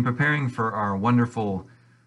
[0.00, 1.66] In preparing for our wonderful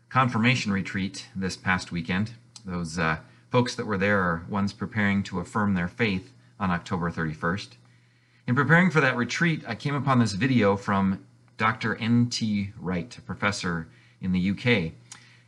[0.10, 2.31] confirmation retreat this past weekend,
[2.66, 3.18] those uh,
[3.52, 7.73] folks that were there are ones preparing to affirm their faith on October 31st.
[8.47, 11.23] In preparing for that retreat, I came upon this video from
[11.59, 11.95] Dr.
[11.97, 12.71] N.T.
[12.79, 13.87] Wright, a professor
[14.19, 14.94] in the UK.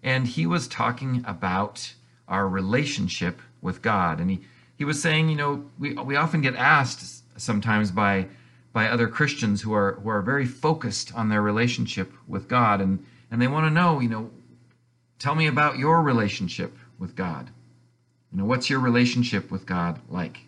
[0.04, 1.96] And he was talking about
[2.28, 4.20] our relationship with God.
[4.20, 4.42] And he,
[4.78, 8.28] he was saying, you know, we, we often get asked sometimes by
[8.76, 13.06] by other Christians who are who are very focused on their relationship with God and
[13.32, 14.30] and they want to know, you know,
[15.18, 17.52] tell me about your relationship with God.
[18.32, 20.40] You know, what's your relationship with God like?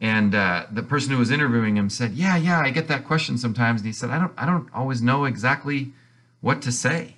[0.00, 3.36] And uh, the person who was interviewing him said, "Yeah, yeah, I get that question
[3.36, 5.92] sometimes." And he said, "I don't, I don't always know exactly
[6.40, 7.16] what to say."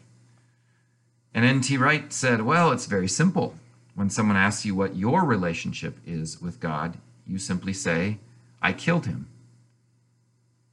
[1.32, 1.76] And N.T.
[1.76, 3.54] Wright said, "Well, it's very simple.
[3.94, 8.18] When someone asks you what your relationship is with God, you simply say,
[8.60, 9.28] I killed him."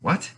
[0.09, 0.31] What?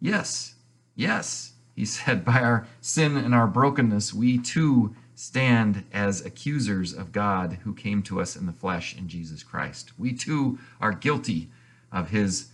[0.00, 0.54] Yes,
[0.94, 7.12] yes, he said, by our sin and our brokenness, we too stand as accusers of
[7.12, 9.92] God who came to us in the flesh in Jesus Christ.
[9.98, 11.50] We too are guilty
[11.92, 12.46] of his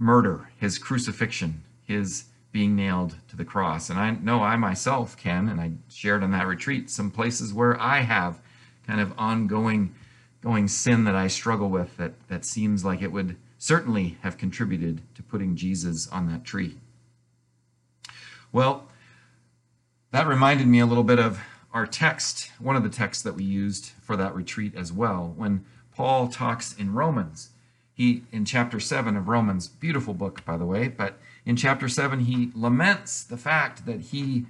[0.00, 3.88] murder, his crucifixion, his being nailed to the cross.
[3.88, 7.80] And I know I myself can, and I shared on that retreat some places where
[7.80, 8.40] I have
[8.84, 9.94] kind of ongoing
[10.42, 15.02] going sin that I struggle with that, that seems like it would certainly have contributed
[15.14, 16.76] to putting Jesus on that tree.
[18.52, 18.86] Well,
[20.12, 21.40] that reminded me a little bit of
[21.72, 25.64] our text, one of the texts that we used for that retreat as well, when
[25.94, 27.50] Paul talks in Romans.
[27.92, 32.20] He, in chapter 7 of Romans, beautiful book, by the way, but in chapter 7,
[32.20, 34.46] he laments the fact that he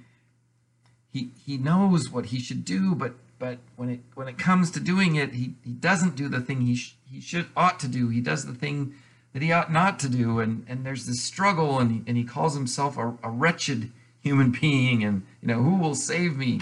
[1.17, 4.79] he, he knows what he should do, but but when it when it comes to
[4.79, 8.09] doing it, he, he doesn't do the thing he sh- he should ought to do.
[8.09, 8.95] He does the thing
[9.33, 12.23] that he ought not to do, and and there's this struggle, and he, and he
[12.23, 16.61] calls himself a, a wretched human being, and you know who will save me?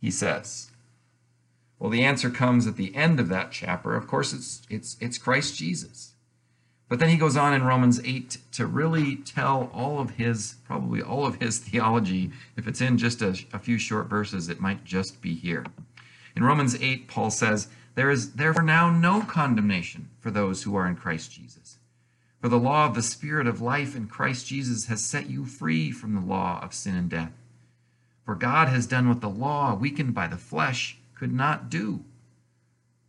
[0.00, 0.70] He says.
[1.78, 3.94] Well, the answer comes at the end of that chapter.
[3.94, 6.12] Of course, it's it's it's Christ Jesus.
[6.90, 11.00] But then he goes on in Romans 8 to really tell all of his, probably
[11.00, 12.32] all of his theology.
[12.56, 15.64] If it's in just a, a few short verses, it might just be here.
[16.36, 20.86] In Romans 8, Paul says, There is therefore now no condemnation for those who are
[20.86, 21.78] in Christ Jesus.
[22.40, 25.90] For the law of the Spirit of life in Christ Jesus has set you free
[25.90, 27.32] from the law of sin and death.
[28.24, 32.04] For God has done what the law, weakened by the flesh, could not do.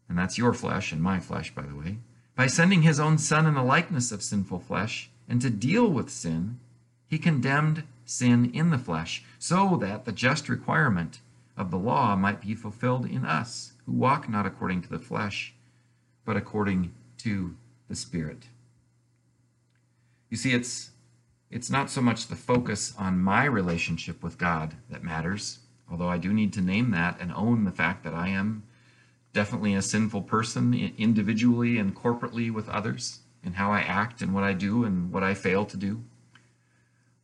[0.09, 1.99] And that's your flesh and my flesh, by the way.
[2.35, 6.09] By sending his own Son in the likeness of sinful flesh, and to deal with
[6.09, 6.59] sin,
[7.07, 11.21] he condemned sin in the flesh, so that the just requirement
[11.61, 15.53] of the law might be fulfilled in us, who walk not according to the flesh,
[16.25, 17.55] but according to
[17.87, 18.47] the Spirit.
[20.29, 20.89] You see, it's,
[21.51, 26.17] it's not so much the focus on my relationship with God that matters, although I
[26.17, 28.63] do need to name that and own the fact that I am
[29.33, 34.43] definitely a sinful person individually and corporately with others in how I act and what
[34.43, 36.03] I do and what I fail to do.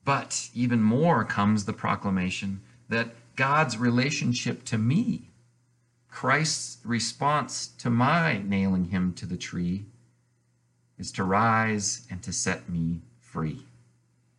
[0.06, 5.30] But even more comes the proclamation that God's relationship to me,
[6.10, 9.86] Christ's response to my nailing him to the tree,
[10.98, 13.68] is to rise and to set me free,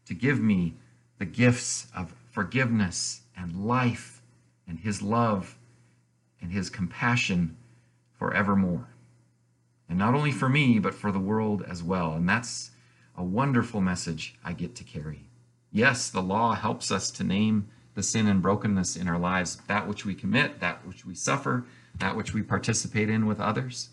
[0.04, 0.74] to give me
[1.18, 4.20] the gifts of forgiveness and life
[4.66, 5.56] and his love
[6.42, 7.56] and his compassion
[8.18, 8.88] forevermore.
[9.88, 12.14] And not only for me, but for the world as well.
[12.14, 12.72] And that's
[13.16, 15.28] a wonderful message I get to carry.
[15.70, 19.88] Yes, the law helps us to name the sin and brokenness in our lives, that
[19.88, 21.64] which we commit, that which we suffer,
[21.96, 23.88] that which we participate in with others.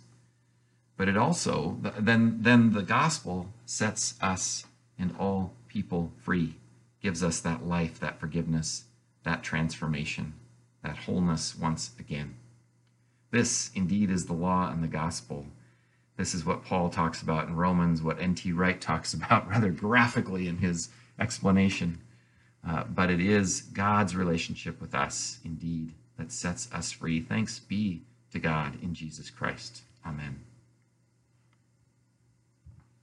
[0.96, 4.68] But it also, then, then the gospel sets us
[5.00, 6.54] and all people free,
[7.02, 8.84] gives us that life, that forgiveness,
[9.24, 10.36] that transformation,
[10.84, 12.36] that wholeness once again.
[13.32, 15.48] This indeed is the law and the gospel.
[16.16, 18.52] This is what Paul talks about in Romans, what N.T.
[18.52, 20.90] Wright talks about rather graphically in his
[21.20, 22.02] explanation.
[22.68, 27.22] Uh, but it is God's relationship with us, indeed, that sets us free.
[27.22, 28.02] Thanks be
[28.32, 29.84] to God in Jesus Christ.
[30.06, 30.55] Amen.